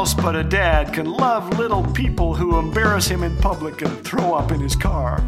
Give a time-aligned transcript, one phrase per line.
[0.00, 4.32] else but a dad can love little people who embarrass him in public and throw
[4.32, 5.18] up in his car?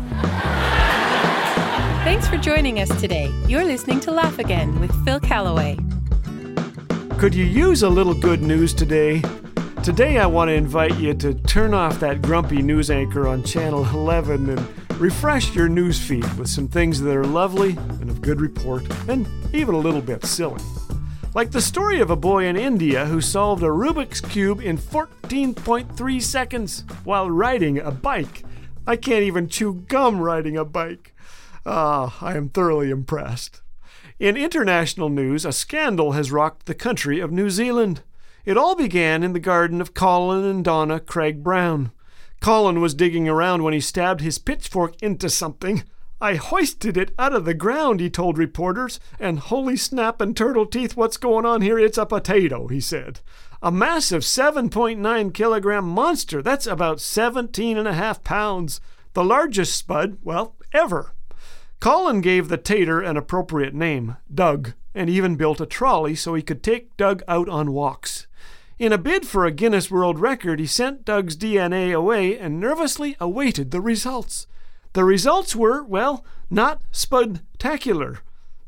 [2.04, 3.30] Thanks for joining us today.
[3.46, 5.77] You're listening to Laugh Again with Phil Callaway.
[7.19, 9.21] Could you use a little good news today?
[9.85, 13.84] Today, I want to invite you to turn off that grumpy news anchor on Channel
[13.84, 18.41] 11 and refresh your news feed with some things that are lovely and of good
[18.41, 20.62] report, and even a little bit silly.
[21.34, 26.22] Like the story of a boy in India who solved a Rubik's Cube in 14.3
[26.22, 28.45] seconds while riding a bike.
[28.86, 31.14] I can't even chew gum riding a bike.
[31.64, 33.62] Ah, I am thoroughly impressed.
[34.18, 38.02] In international news, a scandal has rocked the country of New Zealand.
[38.44, 41.92] It all began in the garden of Colin and Donna Craig Brown.
[42.41, 45.84] Colin was digging around when he stabbed his pitchfork into something.
[46.22, 50.66] I hoisted it out of the ground, he told reporters, and holy snap and turtle
[50.66, 51.80] teeth, what's going on here?
[51.80, 53.18] It's a potato, he said.
[53.60, 56.41] A massive 7.9 kilogram monster.
[56.41, 58.80] That's about 17 and a half pounds.
[59.14, 61.12] The largest spud, well, ever.
[61.80, 66.42] Colin gave the tater an appropriate name, Doug, and even built a trolley so he
[66.42, 68.28] could take Doug out on walks.
[68.78, 73.16] In a bid for a Guinness World Record, he sent Doug's DNA away and nervously
[73.19, 74.47] awaited the results.
[74.92, 78.18] The results were, well, not spudtacular.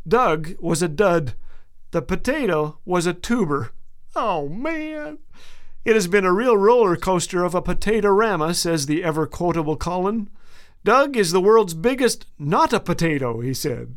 [0.06, 1.34] Doug was a dud.
[1.91, 3.72] The potato was a tuber.
[4.17, 5.19] Oh, man.
[5.84, 9.77] It has been a real roller coaster of a potato rama, says the ever quotable
[9.77, 10.30] Colin.
[10.83, 13.97] Doug is the world's biggest not a potato, he said.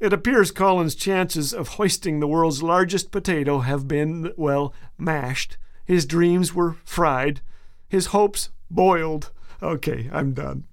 [0.00, 5.58] It appears Colin's chances of hoisting the world's largest potato have been, well, mashed.
[5.84, 7.40] His dreams were fried.
[7.88, 9.32] His hopes boiled.
[9.62, 10.64] Okay, I'm done.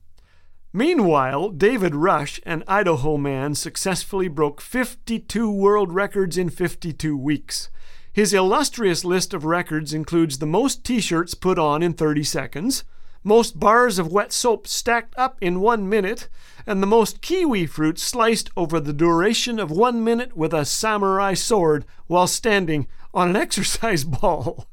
[0.76, 7.70] Meanwhile, David Rush, an Idaho man, successfully broke 52 world records in 52 weeks.
[8.12, 12.84] His illustrious list of records includes the most t shirts put on in 30 seconds,
[13.24, 16.28] most bars of wet soap stacked up in one minute,
[16.68, 21.36] and the most kiwi fruit sliced over the duration of one minute with a samurai
[21.36, 24.68] sword while standing on an exercise ball.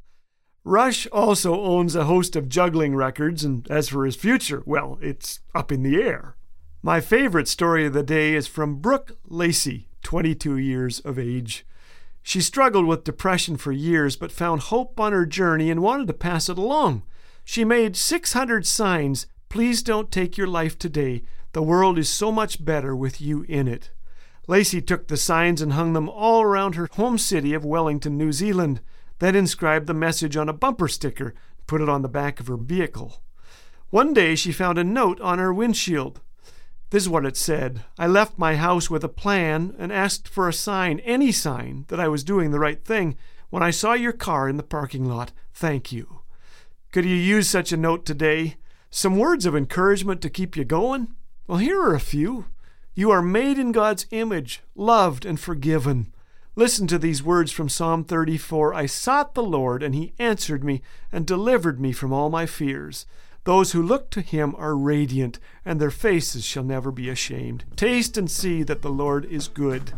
[0.64, 5.40] Rush also owns a host of juggling records, and as for his future, well, it's
[5.54, 6.36] up in the air.
[6.82, 11.66] My favorite story of the day is from Brooke Lacey, 22 years of age.
[12.22, 16.12] She struggled with depression for years but found hope on her journey and wanted to
[16.12, 17.02] pass it along.
[17.44, 21.24] She made 600 signs Please don't take your life today.
[21.52, 23.90] The world is so much better with you in it.
[24.46, 28.32] Lacey took the signs and hung them all around her home city of Wellington, New
[28.32, 28.80] Zealand
[29.22, 31.34] then inscribed the message on a bumper sticker
[31.66, 33.22] put it on the back of her vehicle.
[33.88, 36.20] One day she found a note on her windshield.
[36.90, 40.48] This is what it said I left my house with a plan and asked for
[40.48, 43.16] a sign, any sign, that I was doing the right thing.
[43.48, 46.20] When I saw your car in the parking lot, thank you.
[46.90, 48.56] Could you use such a note today?
[48.90, 51.08] Some words of encouragement to keep you going?
[51.46, 52.46] Well, here are a few.
[52.94, 56.12] You are made in God's image, loved and forgiven.
[56.54, 60.82] Listen to these words from Psalm 34 I sought the Lord, and he answered me
[61.10, 63.06] and delivered me from all my fears.
[63.44, 67.64] Those who look to him are radiant, and their faces shall never be ashamed.
[67.74, 69.92] Taste and see that the Lord is good.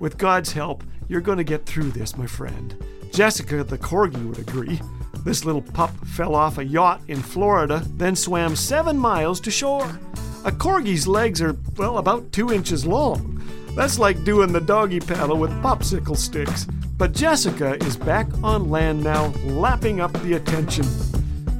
[0.00, 2.76] With God's help, you're going to get through this, my friend.
[3.12, 4.80] Jessica the corgi would agree.
[5.24, 10.00] This little pup fell off a yacht in Florida, then swam seven miles to shore.
[10.44, 13.43] A corgi's legs are, well, about two inches long.
[13.74, 16.66] That's like doing the doggy paddle with popsicle sticks.
[16.96, 20.86] But Jessica is back on land now, lapping up the attention.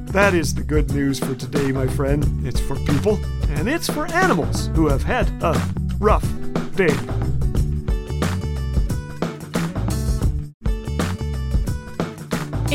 [0.07, 2.47] That is the good news for today, my friend.
[2.47, 5.61] It's for people, and it's for animals who have had a
[5.99, 6.25] rough
[6.75, 6.95] day.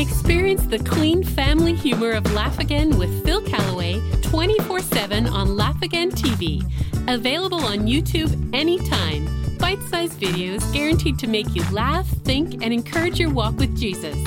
[0.01, 5.79] Experience the clean family humor of Laugh Again with Phil Callaway 24 7 on Laugh
[5.83, 6.63] Again TV.
[7.07, 9.27] Available on YouTube anytime.
[9.59, 14.17] Bite sized videos guaranteed to make you laugh, think, and encourage your walk with Jesus.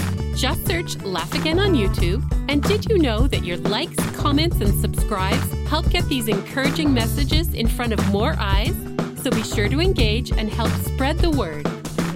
[0.40, 2.22] Just search Laugh Again on YouTube.
[2.48, 7.52] And did you know that your likes, comments, and subscribes help get these encouraging messages
[7.52, 8.76] in front of more eyes?
[9.24, 11.66] So be sure to engage and help spread the word.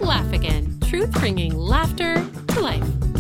[0.00, 3.17] Laugh Again, truth bringing laughter to life.